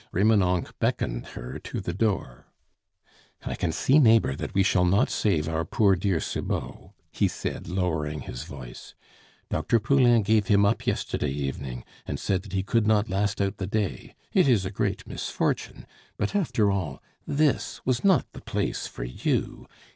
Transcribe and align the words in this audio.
Remonencq 0.11 0.73
beckoned 0.79 1.27
her 1.37 1.59
to 1.59 1.79
the 1.79 1.93
door. 1.93 2.47
"I 3.43 3.53
can 3.53 3.71
see, 3.71 3.99
neighbor, 3.99 4.35
that 4.35 4.55
we 4.55 4.63
shall 4.63 4.83
not 4.83 5.11
save 5.11 5.47
our 5.47 5.63
poor 5.63 5.95
dear 5.95 6.19
Cibot," 6.19 6.89
he 7.11 7.27
said 7.27 7.67
lowering 7.67 8.21
his 8.21 8.41
voice. 8.43 8.95
"Dr. 9.51 9.79
Poulain 9.79 10.23
gave 10.23 10.47
him 10.47 10.65
up 10.65 10.87
yesterday 10.87 11.29
evening, 11.29 11.85
and 12.07 12.19
said 12.19 12.41
that 12.41 12.53
he 12.53 12.63
could 12.63 12.87
not 12.87 13.09
last 13.11 13.39
out 13.39 13.57
the 13.57 13.67
day.... 13.67 14.15
It 14.33 14.47
is 14.47 14.65
a 14.65 14.71
great 14.71 15.05
misfortune. 15.05 15.85
But 16.17 16.35
after 16.35 16.71
all, 16.71 16.99
this 17.27 17.79
was 17.85 18.03
not 18.03 18.25
the 18.33 18.41
place 18.41 18.87
for 18.87 19.03
you.... 19.03 19.67